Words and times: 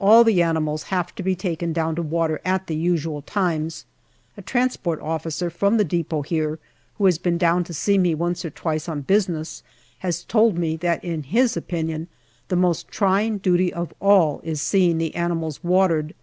All 0.00 0.24
the 0.24 0.42
animals 0.42 0.82
have 0.90 1.14
to 1.14 1.22
be 1.22 1.36
taken 1.36 1.72
down 1.72 1.94
to 1.94 2.02
water 2.02 2.40
at 2.44 2.66
the 2.66 2.74
usual 2.74 3.22
times. 3.22 3.84
A 4.36 4.42
Transport 4.42 5.00
Officer 5.00 5.48
from 5.48 5.76
the 5.76 5.84
depot 5.84 6.22
here, 6.22 6.58
who 6.98 7.04
has 7.04 7.18
been 7.18 7.38
down 7.38 7.62
to 7.62 7.72
see 7.72 7.96
me 7.96 8.12
once 8.12 8.44
or 8.44 8.50
twice 8.50 8.88
on 8.88 9.02
business, 9.02 9.62
has 10.00 10.24
told 10.24 10.58
me 10.58 10.74
that 10.78 11.04
in 11.04 11.22
his 11.22 11.56
opinion 11.56 12.08
the 12.48 12.56
most 12.56 12.88
trying 12.88 13.38
duty 13.38 13.72
of 13.72 13.94
all 14.00 14.40
is 14.42 14.60
seeing 14.60 14.98
the 14.98 15.14
animals 15.14 15.62
watered. 15.62 16.14